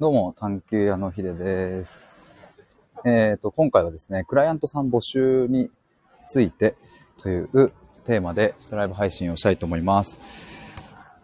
[0.00, 2.08] どうも、探求屋のひでです。
[3.04, 5.72] えっ、と、今回はですね、クライアントさん募集に
[6.28, 6.76] ついて
[7.20, 7.72] という
[8.06, 10.20] テーマでライブ配信をしたいと思います。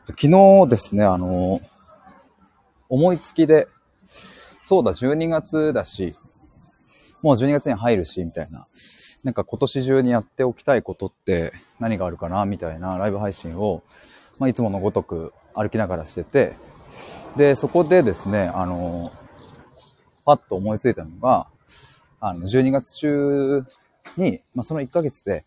[0.08, 1.60] 昨日ですね、あの、
[2.88, 3.68] 思いつきで、
[4.64, 6.12] そうだ、12月だし、
[7.22, 8.64] もう12月に入るし、みたいな。
[9.22, 13.84] なんか今年中にやっておきたいことって何があるかな、みたいなライブ配信を、
[14.40, 16.56] まあ、いつものごとく歩きながらしてて、
[17.36, 19.10] で、そこでですね、あの、
[20.24, 21.46] パッと思いついたのが、
[22.20, 23.64] あの、12月中
[24.16, 25.44] に、まあ、その1ヶ月で、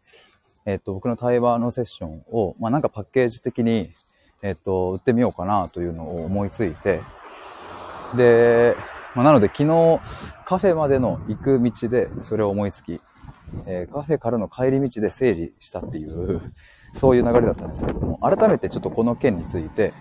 [0.66, 3.91] えっ、と、僕の対話のセッションを、まあ、なんかパッケージ的に、
[4.41, 7.02] えっ、と、売ってみようかなというのを思いついて、
[8.16, 8.76] で、
[9.16, 10.00] まあ、なので昨日、
[10.46, 13.02] カフェまでの行く道でそれを思いつき、
[13.66, 16.41] えーカフェからの帰り道で整理したっていう、
[16.94, 19.94] そういう流れだったんですけども、改めてちょっとこの件について、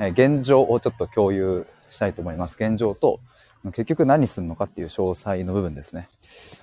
[0.00, 2.56] え現状をちょっと共有したいと思います。
[2.58, 3.20] 現状と、
[3.66, 6.08] 結局何するのかっていう詳細の部分ですね。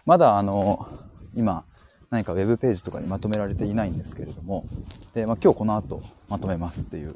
[0.06, 0.88] まだあの、
[1.34, 1.64] 今、
[2.10, 4.66] 何かウェブページとかにまとめられていないんですけれども、
[5.14, 7.16] で、まあ、今日この後まとめますっていう、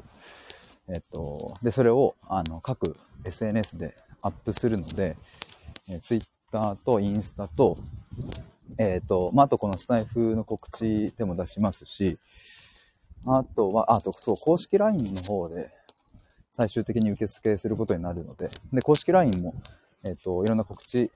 [0.88, 5.16] えっと、で、それを、あの、各 SNS でアップするので、
[5.88, 7.76] え、Twitter とインスタと、
[8.78, 12.18] えっ、と、まあ、あとこのスタイフの告知でも出しますし、
[13.26, 15.70] あとは、あと、そう、公式 LINE の方で
[16.56, 19.54] 最終的に受付することになるので、で、公式 LINE も、
[20.04, 21.10] えっ、と、いろんな告知、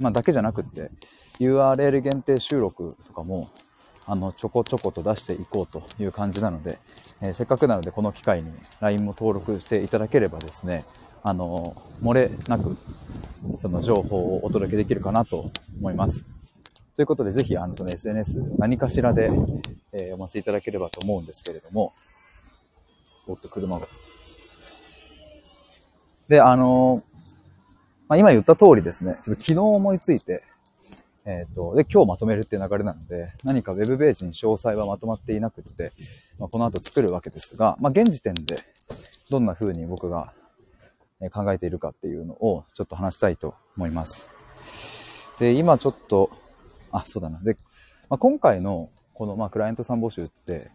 [0.00, 0.90] まあ、だけじゃなくって、
[1.38, 3.48] URL 限定収録とかも、
[4.06, 6.80] あの、ちょこちょこと出していこうという感じなので、
[7.20, 10.84] えーせっかくなのでこの機会に LINE も登録していただければですね、
[11.22, 12.76] あの、漏れなく、
[13.60, 16.26] その情報をお届けできるかなと思います。
[16.96, 19.30] ということで、ぜひ、あの、その SNS、何かしらで、
[19.92, 21.92] えーお待ちいただければと思うんですけれども、
[23.28, 23.86] おっと、車が。
[26.32, 27.02] で、あの
[28.08, 30.42] まあ、今言った通りですね、ちょっと昨日思いついて、
[31.26, 35.92] えっ、と、で、今日まとめるっていう流れなので、何かウェブページに詳細はまとまっていなくって、
[36.38, 38.56] まあ、この後作るわけですが、まあ、現時点で
[39.28, 40.32] どんな風に僕が
[41.34, 44.30] 考えているかっていうのをちょっと話したいと思います。
[45.38, 46.30] で、今ちょっと、
[46.92, 47.40] あ、そうだな。
[47.40, 47.58] で、
[48.08, 50.70] まあ、今回のこの、まあ、クライアントさん募集って、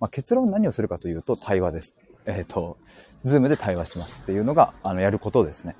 [0.00, 1.94] まあ、結論何をするかというと対話です。
[2.26, 2.78] えっ、と、
[3.24, 5.76] ズームで対話しますっていうのが、あの、やることですね。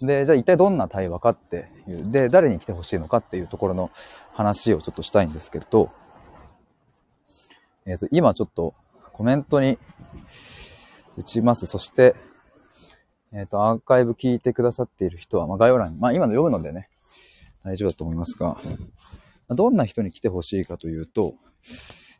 [0.00, 3.90] で、じゃあ一体どんな対話かっていう、で、誰に来てほしいのかっていうところの
[4.32, 5.90] 話をちょっとしたいんですけれど、
[7.84, 8.74] えっ、と、今ちょっと
[9.12, 9.78] コメントに
[11.16, 11.66] 打ちます。
[11.66, 12.14] そして、
[13.32, 16.88] えっ、と、アーカイブ聞いてくださっている人は、まあ、概要欄に、まあ、今の読むのでね、
[17.64, 18.56] 大丈夫だと思いますが、
[19.48, 21.34] どんな人に来てほしいかというと、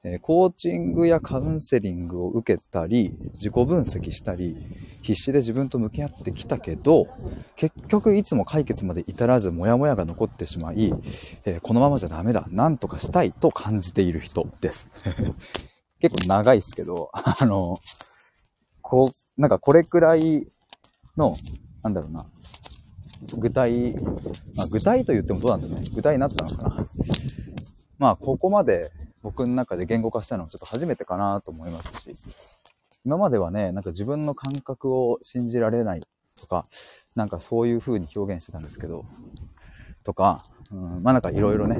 [0.04, 4.56] えコーチングやカウンセリングを受けたり、自己分析したり、
[5.02, 7.08] 必死で自分と向き合ってきたけど、
[7.56, 10.92] 結局いつも解決まで至らず、モヤモヤが残ってしまい、
[11.44, 14.88] えこのままじゃダメだ、なんとかしたいと感じている人です。
[16.00, 17.80] 結構長いですけど、あの、
[18.82, 20.46] こう、なんかこれくらい
[21.16, 21.36] の、
[21.82, 22.24] なんだろうな、
[23.36, 23.94] 具体、
[24.54, 25.88] まあ、具体と言ってもどうなんだろうね。
[25.92, 26.86] 具体になったのかな。
[27.98, 28.92] まあ、ここまで
[29.22, 32.16] 僕の中で言語化したのはちょっと初めてかなと思いますし、
[33.04, 36.00] 今まではね、なんか自分の感覚を信じられない
[36.40, 36.64] とか、
[37.16, 39.04] なんかそういう風に表現してたんですけど、
[40.04, 41.78] とか、うん、まあなんかいろいろね。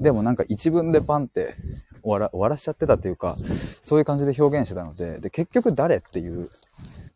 [0.00, 1.56] でもなんか一文でパンって
[2.02, 3.36] 終わらわらしちゃってたというか、
[3.82, 6.50] そういう感じで表現してたので、で、結局誰っていう、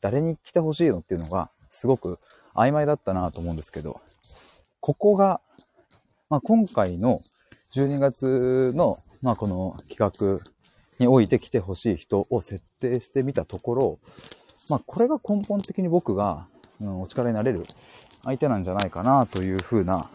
[0.00, 2.19] 誰に来てほしいのっていうのが、すごく
[2.54, 4.00] 曖昧だったなと思うんですけど、
[4.81, 5.41] ここが、
[6.28, 7.22] まあ、今回の
[7.75, 10.44] 12月の、まあ、この企画
[10.99, 13.99] において来てほしい人を設定してみたところ、
[14.69, 16.47] まあ、これが根本的に僕が、
[16.81, 17.65] うん、お力になれる
[18.25, 20.09] 相手なんじゃないかなというふうな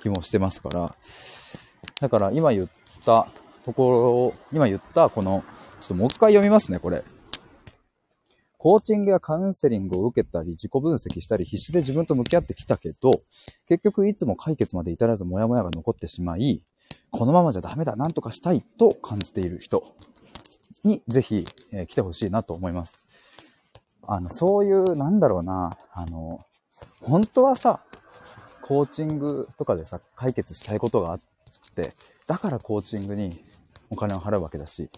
[0.00, 0.86] 気もしてますから、
[2.00, 2.68] だから今言っ
[3.04, 3.28] た
[3.64, 5.44] ところを、今言ったこの、
[5.80, 7.02] ちょっともう一回読みますね、これ。
[8.56, 13.12] コーチングやカウンセリングを受けたり、自己分析したり、必死で自分と向き合ってきたけど、
[13.68, 16.62] 結局いつも解決まで至らずモヤモヤが残ってしまい、
[17.10, 19.94] このままじゃダメだ、なんとかしたいと感じている人
[20.84, 22.98] にぜひ、えー来てほしいなと思います。
[24.06, 26.40] あの、そういう、なんだろうな、あの、
[27.02, 27.80] 本当はさ、
[28.62, 31.20] コーチングとかでさ、解決したいことがあっ
[31.74, 31.92] て、
[32.26, 33.42] だからコーチングに
[33.90, 34.90] お金を払うわけだし、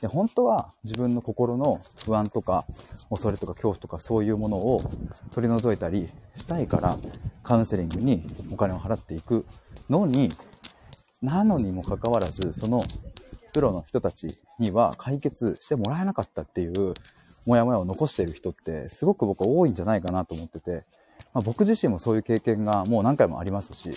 [0.00, 2.66] で本当は自分の心の不安とか
[3.08, 4.80] 恐れとか恐怖とかそういうものを
[5.32, 6.98] 取り除いたりしたいから
[7.42, 9.46] カウンセリングにお金を払っていく
[9.88, 10.30] のに
[11.24, 12.82] なのにもかかわらずその
[13.52, 16.94] プロの人たちには解決してもらえなかったっていう
[17.46, 20.84] モヤモヤを残している人ってすごく僕は多いんじゃないかなと思ってて
[21.34, 23.90] まあ、僕自身もそういう経験がもう何回もありますし、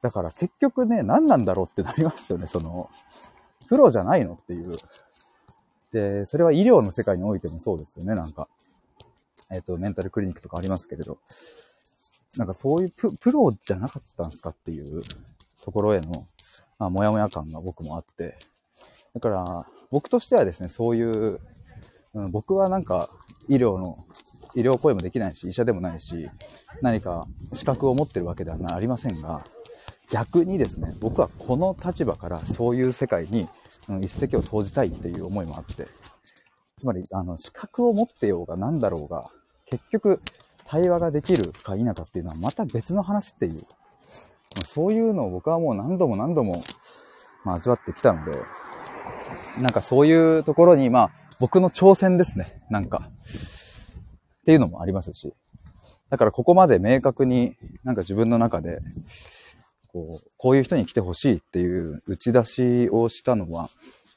[0.00, 2.90] だから結局ね、何なんだろうってなりますよね、その、
[3.68, 4.76] プロじゃないのっていう。
[5.92, 8.48] で、それは医療の世界においてもそうですよね、なんか。
[9.52, 11.18] えっ、ー、と、メンタルクリニックとかありますけれど。
[12.36, 15.02] なんかそういうプロじゃなかったんですかっていう
[15.62, 16.26] ところへの、
[16.78, 18.36] まあ、もやもや感が僕もあって。
[19.14, 21.40] だから、僕としてはですね、そういう、
[22.14, 23.08] うん、僕はなんか
[23.48, 24.04] 医療の、
[24.54, 26.28] 医療行為もできないし、医者でもないし、
[26.82, 29.44] 何か資格を持ってるわけではありませんが、
[30.10, 33.48] 逆にですね、僕はこの立場からそういう世界に、
[33.88, 35.88] うん、一石を投じたいっていう思いもあって、
[36.76, 39.30] つまり、あの、資格を持ってようが何だろうが、
[39.66, 40.20] 結局、
[40.64, 43.62] 対話ができるか否かっていうのはまた別の話っていう、
[44.56, 46.62] まあ、そういうのを僕はもう何度も何度も、
[47.44, 48.38] まあ、味わってきたので、
[49.60, 51.10] なんかそういうところに、まあ、
[51.40, 52.56] 僕の挑戦ですね。
[52.70, 53.10] なんか。
[54.42, 55.34] っていうのもありますし。
[56.10, 58.80] だからここまで明確になんか自分の中で、
[59.88, 63.70] こう、こういう人に来てほしいっていう打ち出しをしたのは、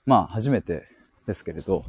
[0.05, 0.83] まあ初めて
[1.25, 1.83] ですけれど、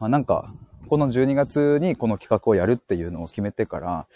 [0.00, 0.52] まあなんか、
[0.88, 4.06] この12月にこの企画をやるっていうのを決めてから、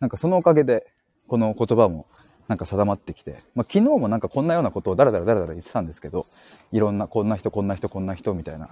[0.00, 0.86] なんかそのおかげで、
[1.28, 2.06] この言葉も
[2.48, 6.26] なんか定まってきて、まあ、昨日もなんかこんなようなことをダラダラダラダラ言ってたんですけど、
[6.72, 8.70] いろんな、こんな人、こんな人、こんな人みたいな。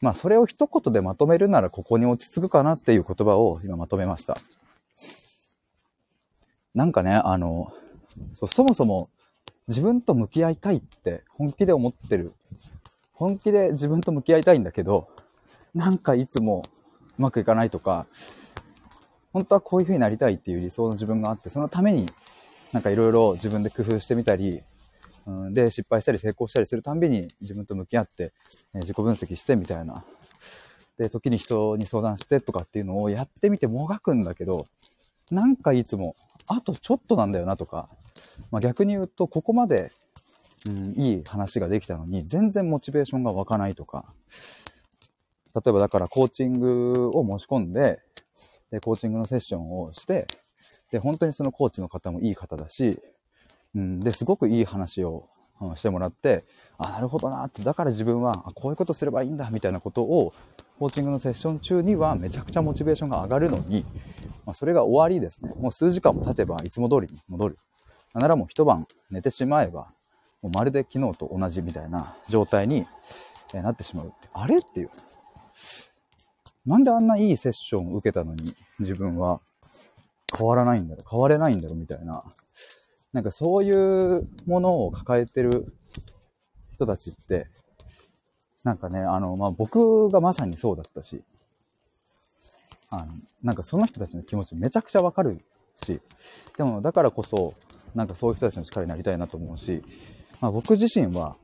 [0.00, 4.36] まあそれを一言でまとめるならここに落ち着くかなっていう言葉を今まとめました。
[6.74, 7.72] なんかね、あの、
[8.34, 9.08] そそもそも
[9.68, 12.32] 自分と向き合いたいって本気で思ってる。
[13.12, 15.08] 本気で自分と向き合いたいんだけど、
[15.74, 16.62] なんかいつも
[17.18, 18.06] うまくいかないとか、
[19.32, 22.06] 本当はこういう風になりたいっていう理想の自分があって、そのために
[22.72, 24.62] なんかいろいろ自分で工夫してみたり、
[25.26, 28.32] うん、で、失敗したり成功したりするたんびに自分と向き合って、
[28.74, 30.04] え自己分析してみたいな。
[30.98, 34.66] で、時に人に相談してとかっていうのをやってみてもがくんだけど、
[35.30, 36.16] なんかいつも、
[36.48, 37.88] あとちょっとなんだよなとか、
[38.50, 39.92] まあ、逆に言うと、ここまで、
[40.66, 44.06] うん、いい話ができたのに、全然モチベーションが湧かないとか、
[45.54, 48.00] 例えばだからコーチングを申し込んで、
[48.70, 50.28] で、コーチングのセッションをして、
[50.92, 53.00] で、本当にそのコーチの方もいい方だし、
[53.74, 55.26] うん、で、すごくいい話を
[55.74, 56.44] してもらって、
[56.78, 60.34] あ、なるほどなって、だから自分は、こういうことすればいいんだ、みたいなことを、
[60.78, 63.86] コーチングのセッション中にはめちゃくちゃモチベーションが上がるのに、
[64.44, 65.52] まあ、それが終わりですね。
[65.56, 67.58] もう数時間も経てばいつも通りに戻る。
[68.12, 69.88] ならもう一晩寝てしまえば、
[70.42, 72.84] もうまるで昨日と同じみたいな状態に
[73.54, 74.28] なってしまうって。
[74.32, 74.90] あれっていう。
[76.66, 79.40] なんであんないいセッションを受けたのに自分は
[80.36, 82.22] 変わらないんだろう、変われないんだろうみたいな。
[83.12, 85.74] なんかそういうものを抱えてる
[86.72, 87.48] 人たちって、
[88.64, 91.22] なんかね、あの、まあ、僕がまさにそうだったし、
[92.90, 93.06] あの、
[93.42, 95.40] なんかその人たちの気持ちめちゃくちゃわかる
[95.76, 96.00] し、
[96.56, 97.54] でもだからこそ、
[97.94, 99.82] なんかそういう人たちの力になりたいなと思うし、
[100.40, 101.36] まあ、僕自身は、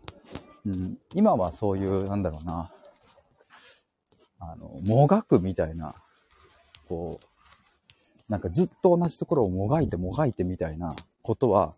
[0.64, 2.70] うん、今はそういう、なんだろうな、
[4.40, 5.94] あの、もがくみたいな、
[6.88, 7.27] こう、
[8.28, 10.90] なんかずっと同じところをもがいてもがいてみたいな
[11.22, 11.74] ことは、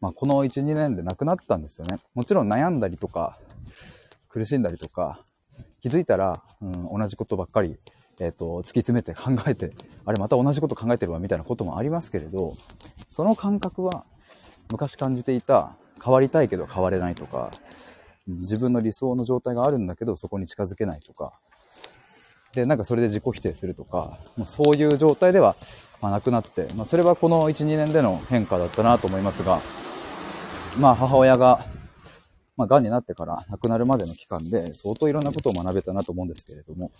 [0.00, 1.98] まあ、この1、2年でなくなったんですよね。
[2.14, 3.38] もちろん悩んだりとか、
[4.28, 5.20] 苦しんだりとか、
[5.80, 7.78] 気づいたら、うん、同じことばっかり、
[8.20, 9.72] えっ、ー、と、突き詰めて考えて、
[10.04, 12.54] あれまた同じこと考えてるわみたいなこともありますけれど、
[13.08, 14.04] その感覚は
[14.70, 17.50] 昔感じていた変わりたいけど変われないとか、
[18.26, 21.32] 自分の理想の状態があるんだけどそこに近づけないとか、
[22.54, 25.56] で、なんかそれで自己否定するとか、もうそういう状態では、
[26.00, 29.60] まなくなって、まあ、それはこの1、2年での変化だったなと思いますが、
[30.78, 31.64] まあ母親が、
[32.56, 36.90] まあ癌になってから亡くなるまでの期間で相当いろんなことを学べたなと思うんですけれども、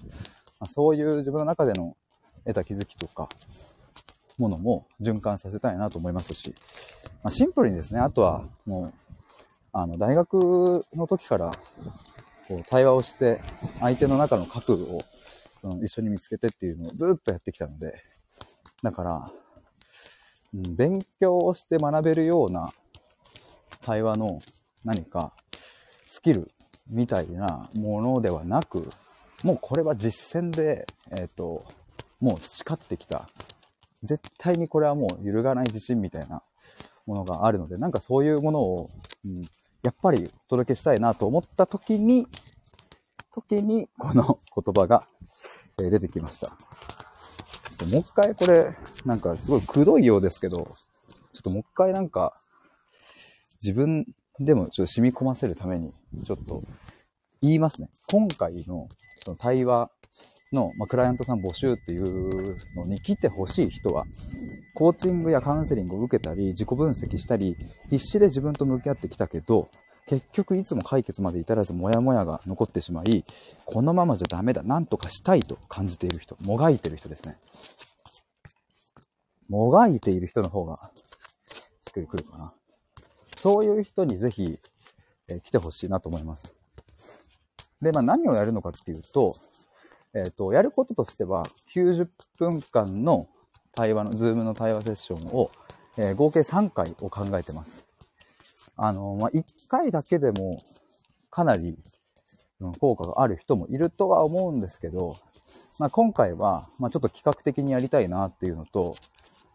[0.58, 1.96] まあ、そういう自分の中での
[2.44, 3.28] 得た気づきとか、
[4.38, 6.54] ものも循環させたいなと思いますし、
[7.23, 8.92] まあ、シンプルにですね、あとはもう、
[9.73, 11.50] あの、大学の時から、
[12.49, 13.40] こう、対話をして、
[13.80, 15.02] 相手の中の核を
[15.64, 18.02] うん、一緒に見つけてっていうのをずっとやってきたので、
[18.83, 19.33] だから、
[20.54, 22.71] うん、勉強をして学べるような
[23.83, 24.40] 対話の
[24.85, 25.33] 何か
[26.06, 26.50] スキル
[26.88, 28.88] みたいなものではなく、
[29.42, 31.64] もうこれは実践で、えっ、ー、と、
[32.21, 33.28] もう培ってきた。
[34.02, 36.42] 絶対にこれはもう揺るがない自信みたいな
[37.06, 38.90] ものがあるので、なんかそういうものを、
[39.25, 39.42] うん、
[39.83, 42.26] やっぱりお届けしたいなと思った時に、
[43.33, 45.06] 時にこの言葉が
[45.83, 46.49] え出てきました。
[46.49, 52.37] ちょっともう一回これ、なんかすごいくどいようですけど、ちょっともう一回なんか、
[53.62, 54.07] 自分
[54.38, 55.93] でもちょっと染み込ませるために、
[56.25, 56.62] ちょっと
[57.40, 57.88] 言いますね。
[58.09, 58.88] 今回の
[59.25, 59.90] その対話
[60.52, 64.04] の、まあ、クライアントさん募集っていうのに来てほしい人は、
[64.75, 67.57] コーチングやカウンセリングを受けたり、自己分析したり、
[67.90, 69.69] 必死で自分と向き合ってきたけど、
[70.06, 73.25] 結局いつも解決まで至らずモヤモヤが残ってしまい、
[73.64, 77.38] このままじゃダメだ、なんとかしたいと感じている人、もがいている人ですね。
[79.49, 80.90] もがいている人の方が
[81.87, 82.52] しっくりくるかな。
[83.37, 84.58] そういう人にぜひ、
[85.28, 86.54] えー、来てほしいなと思います。
[87.80, 89.34] で、まあ何をやるのかっていうと、
[90.14, 91.44] えっ、ー、と、やることとしては、
[91.75, 92.08] 90
[92.38, 93.28] 分間の
[93.75, 95.50] 対話の、ズームの対話セッションを、
[95.99, 97.84] えー、合計3回を考えてます。
[98.76, 100.59] あの、まあ、1回だけでも
[101.31, 101.76] かなり、
[102.61, 105.16] うん、効果がある人もいるとは思うんですけど、
[105.78, 108.97] まあ、今回は、まあ、ちょっと企画的にやりたいなっていうのと、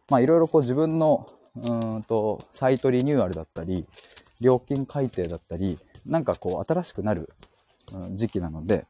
[0.09, 3.87] まあ、いろいろこう自分の、うんと、サイトリニューアルだったり、
[4.41, 7.29] 料金改定だったり、なんかこう新しくなる、
[8.11, 8.85] 時期なので、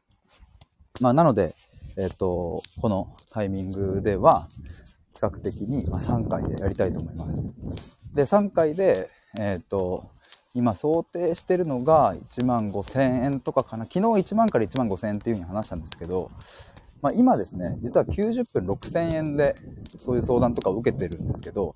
[1.00, 1.54] まあ、なので、
[1.96, 4.48] えっ、ー、と、このタイミングでは、
[5.14, 7.42] 比較的に、3回でやりたいと思います。
[8.14, 10.10] で、3回で、えっ、ー、と、
[10.54, 13.84] 今想定してるのが1万5000円とかかな。
[13.84, 16.30] 昨日1万から1万5000円っていう風に話したんですけど、
[17.02, 19.54] まあ、今ですね、実は90分6000円で
[19.98, 21.72] そういう相談とかを受けてるんですけど、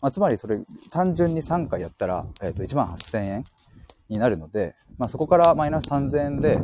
[0.00, 0.60] まあ、つまりそれ
[0.90, 3.44] 単純に3回やったら、えっ、ー、と1万8000円
[4.08, 6.58] になるので、まあ、そこからマイナス3000円で、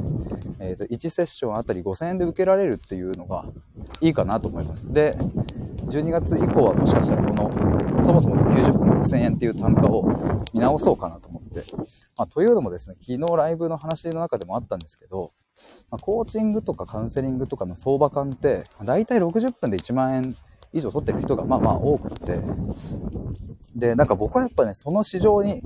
[0.60, 3.44] えっ、ー、と1セッションあたり5000円で受けられるっていうのが
[4.00, 4.90] いいかなと思います。
[4.92, 5.12] で、
[5.86, 10.04] 12月以降はもしかしたらこの、そもそもの90分6000円っていう単価を
[10.52, 11.64] 見直そうかなと思って。
[12.16, 15.32] まあ、というのもですね、昨日ライブの話の中でもあったんですけど、
[15.90, 20.34] まあ、コーチングとかカウンセリングとかの相場感って、だいたい60分で1万円
[20.72, 22.40] 以上取ってる人がまあまあ多くて、
[23.74, 25.62] で、なんか僕はやっぱね、その市場に、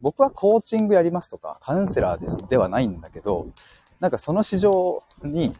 [0.00, 3.46] 僕はコーチングやりますとか、カウンセラーですではないんだけど、
[4.00, 5.54] なんかその市場に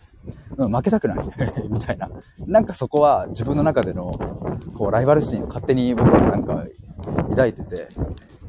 [0.56, 1.18] うん、負けたくない
[1.68, 2.10] みたいな。
[2.46, 4.12] なんかそこは自分の中での、
[4.76, 6.64] こう、ライバル心を勝手に僕はなんか
[7.30, 7.78] 抱いてて、い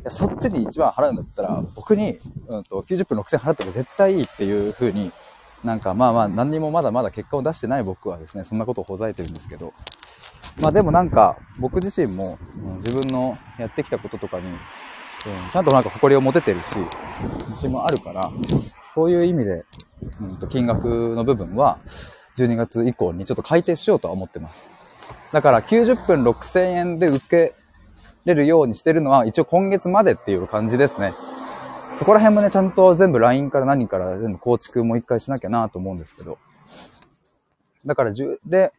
[0.04, 5.12] やそっちに一番払うんだったら、僕に、うんと、90分6000払っても絶対いいっていう風に、
[5.64, 9.74] なんかまあまあ何にもまだまだ結果を出してない僕はですね、そんなことをほざいてるんですけど、
[10.62, 14.58] まあでもなんか僕自身も、うん、自分のやってきたこととかに、うん、
[15.52, 16.78] ちゃんとなんか誇りを持ててるし、
[17.50, 18.32] 自信もあるから、
[18.94, 19.66] そういう意味で、
[20.22, 21.80] うんと金額の部分は、
[22.38, 24.70] 12月以降にちょっと改定しようとは思ってます。
[25.32, 27.54] だから90分6000円で受け
[28.25, 31.13] れるようにしてるのは一応今月までっていう感じですね。
[31.98, 36.38] そこら辺もね、ちゃんと全部 LINE から何から全部構築もう一回しなきゃなと思うんですけど。
[37.86, 38.12] だから、
[38.46, 38.74] で、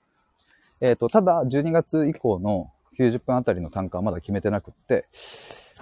[0.80, 5.06] えっ、ー、と、ただ12月以降の90分あたりの単価はまだ決めてなくって、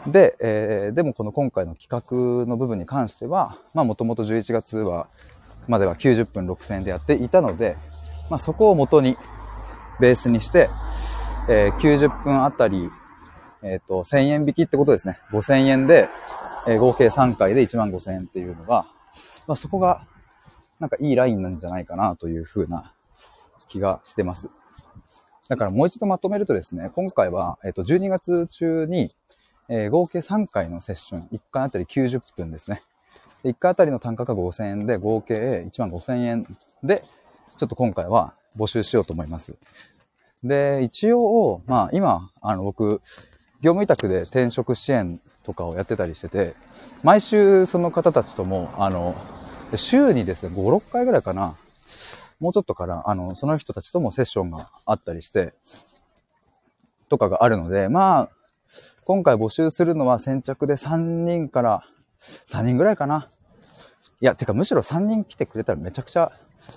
[0.06, 5.08] で、えー、でもこの今回の企画の部分に関しては、まあもともと11月は、
[5.66, 7.76] までは90分6000円でやっていたので、
[8.30, 9.16] まあそこを元に、
[10.00, 10.68] ベースにして、
[11.48, 12.90] えー、90分あたり、
[13.64, 15.18] えっ、ー、と、1000円引きってことですね。
[15.32, 16.08] 5000円で、
[16.68, 18.86] え、合計3回で1万5000円っていうのが、
[19.46, 20.06] まあそこが、
[20.78, 22.92] なんかいいラインなんじゃないかなというふうな
[23.68, 24.48] 気がしてます。
[25.48, 29.10] だからもう一度まとめるとですね、今回は、えっ、と、12月中に、
[29.68, 32.82] えー、合計3回のセッション、1回あたり90分ですね。
[33.44, 36.46] 1回あたりの単価が5000円で、合計1万5000円
[36.82, 37.02] で、
[37.56, 39.54] ちょっと今回は募集しようと思います。
[40.42, 43.00] で、一応、まあ今、あの僕、
[43.64, 46.54] 業務委託で転職支援とかをやってたりしてて、
[47.02, 49.16] 毎週その方たちとも、あの、
[49.74, 51.56] 週にですね、5、6回ぐらいかな、
[52.40, 55.54] もうちょっとから、あの、その人たちともセッションがあったりして、
[57.08, 58.28] とかがあるので、まあ、
[59.06, 61.86] 今回募集するのは先着で3人から
[62.48, 63.30] 3人ぐらいかな。
[64.20, 66.32] いや、てかむしろ3人来てくれたらめちゃくちゃ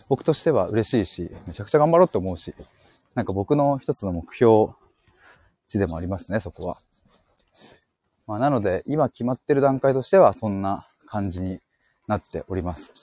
[0.08, 2.56] 僕としては嬉しいし、めちゃくちゃ頑張ろうって思うし、
[3.14, 4.70] なんか僕の一つの目標
[5.68, 6.78] 値でもありますね、そこは。
[8.28, 11.60] まあ、なので、今決まってる段階としてはそんな感じに
[12.08, 12.94] なっております。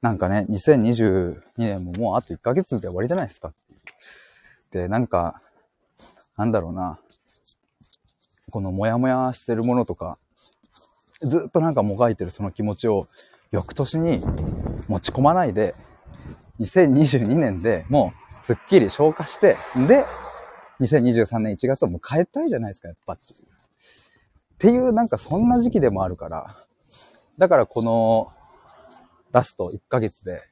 [0.00, 3.52] なんかね、2022年ももうあと1ヶ月で終わりじゃないですか。
[4.70, 5.40] で、なんか、
[6.36, 6.98] なんだろうな、
[8.50, 10.18] このモヤモヤしてるものとか、
[11.20, 13.08] ずっとなんかもがいてるその気持ちを
[13.50, 14.20] 翌年に
[14.88, 15.74] 持ち込まないで、
[16.60, 19.56] 2022年でもうすっきり消化して、
[19.88, 20.04] で、
[20.80, 23.44] 2023年1月を迎えたいじゃないですか、やっぱっていう。
[23.44, 23.46] っ
[24.58, 26.66] ていうなんかそんな時期でもあるから、
[27.38, 28.32] だからこの
[29.32, 30.42] ラスト1ヶ月で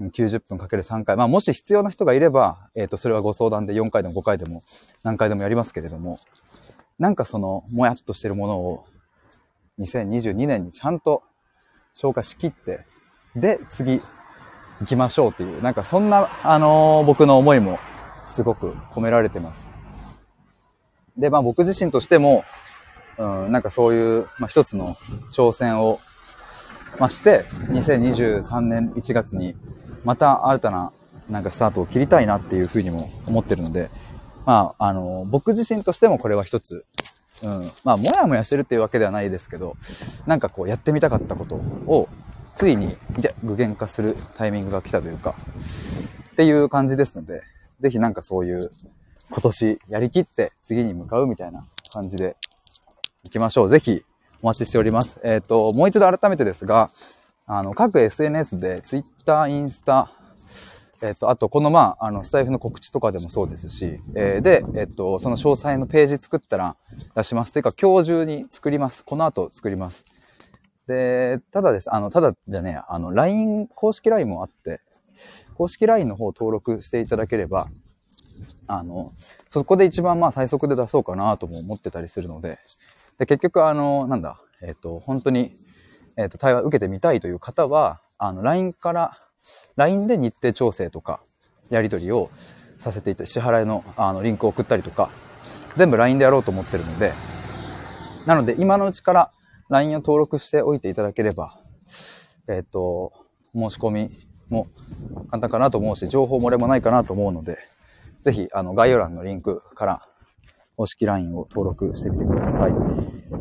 [0.00, 1.16] 90分かける3回。
[1.16, 4.62] まあ、もし必要な人がいれば、えっ、ー、と、それはご相談で4回でも5回でも
[5.02, 6.18] 何回でもやりますけれども、
[6.98, 8.84] なんかその、もやっとしてるものを、
[9.78, 11.22] 2022年にちゃんと
[11.92, 12.86] 消化しきって、
[13.34, 14.00] で、次、
[14.80, 17.78] 行きましょうっていう、なんかそんな、あのー僕の思いも
[18.24, 19.68] すごく込められてます。
[21.16, 22.44] で、まあ僕自身としても、
[23.18, 24.94] うん、なんかそういう、まあ一つの
[25.32, 26.00] 挑戦を、
[26.98, 29.54] まあして、2023年1月に、
[30.04, 30.92] また新たな、
[31.30, 33.90] なんかスタートを切りたいなっていうふうにも思ってるので、
[34.44, 36.84] まあ、あの、僕自身としてもこれは一つ、
[37.42, 39.76] うん、まあ、もやもやしてるっていうわけではないですけど、
[40.26, 42.08] なんかこう、やってみたかったことを、
[42.56, 42.96] ついに、
[43.44, 45.34] 具現化するタイミングが来たというか、
[46.32, 47.42] っていう感じですので、
[47.80, 48.70] ぜひなんかそういう、
[49.30, 52.36] 今年やりきって次に向かうみたいな感じで
[53.24, 53.68] 行きましょう。
[53.68, 54.02] ぜひ
[54.40, 55.20] お待ちしております。
[55.22, 56.90] えっ、と、もう一度改めてですが、
[57.46, 60.10] あの、各 SNS で Twitter、インスタ、
[61.02, 66.74] えっ、と、あと、このまあ、あの、スタイフの告知とかでもそうですし、えーで、えっ、と、その詳細のページ作ったら
[67.14, 67.52] 出します。
[67.52, 69.04] というか、今日中に作ります。
[69.04, 70.06] この後作ります。
[70.86, 71.92] で、ただです。
[71.92, 74.80] あの、ただじゃねえ、あの、LINE、公式 LINE もあって、
[75.54, 77.68] 公式 LINE の方を登録していただければ、
[78.66, 79.12] あの、
[79.48, 82.58] そこで一番まあ最速で出そうかなとも思ってたりするので、
[83.18, 85.56] で、結局あの、なんだ、えっ、と、本当に、
[86.16, 89.14] えっ、と、対話受けてみたいという方は、あの、LINE から、
[89.76, 91.20] LINE で日程調整とか、
[91.70, 92.30] やり取りを
[92.78, 95.10] させていて、支払いの、あの、リンクを送ったりとか、
[95.76, 97.12] 全部 LINE でやろうと思ってるので、
[98.26, 99.30] なので、今のうちから
[99.68, 101.58] LINE を登録しておいていただければ、
[102.48, 103.12] えっ、と、
[103.54, 104.10] 申し込み
[104.48, 104.68] も
[105.30, 107.58] 簡単かなと思うし、情報漏れもないかなと思うので、
[108.22, 110.08] ぜひ、あの、概要欄のリンクから、
[110.76, 112.72] 公式 LINE を登録してみてください。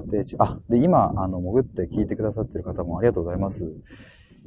[0.09, 3.69] で、あ、で、今、あの、潜って聞いてくださってる方もありがとうございます。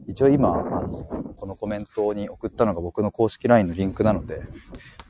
[0.06, 0.88] 一応今、あの、
[1.36, 4.40] このコメントに送ったのが僕の公式 LINE のリンクなので、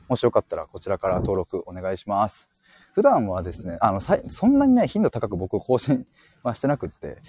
[0.09, 2.49] もしよかったらこちらから登録お願いします。
[2.99, 6.05] 普段はですね、あの、そんなにね、頻度高く僕更新
[6.43, 7.19] はしてなくって、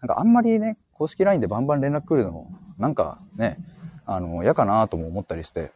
[0.00, 3.56] なんかあんまりね、公式 LINE でバンバン連絡来るのも、なんかね、
[4.06, 5.72] あの、嫌かなとも思ったりして、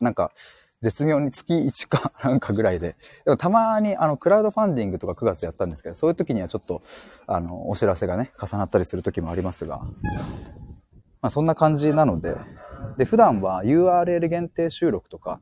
[0.00, 0.32] なんか、
[0.80, 2.96] 絶妙に月1か なんかぐらいで。
[3.24, 6.82] でもたまに、あの、クラウドファンディングとか9月やったんですけど、そういう時にはちょっと、
[7.28, 12.34] あの、お知らせがね、重なったりする時もありますが、まあそんな感じなので、
[12.96, 15.40] で、普段は URL 限定収録とか、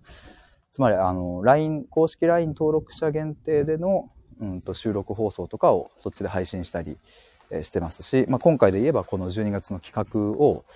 [0.76, 4.10] つまり、あの、LINE、公式 LINE 登録者限定での、
[4.42, 6.98] うんと、収録放送とかをそっちで配信したり、
[7.50, 10.66] えしてますし、まあ今回で言えばこの12月の企画を、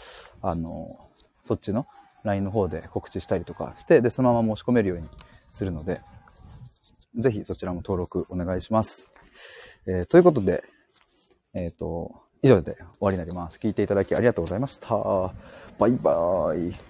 [0.41, 0.99] あの、
[1.45, 1.87] そっちの
[2.25, 5.09] LINE の方で告知したりとかして、で、そのまま申し込めるように
[5.53, 6.01] するので、
[7.19, 9.13] ぜひそちらも登録お願いします。
[9.87, 10.65] えーということで、
[11.53, 13.59] えっ、と、以上で終わりになります。
[13.59, 14.89] 聞いていただきありがとうございました。
[15.79, 16.90] バイバーイ。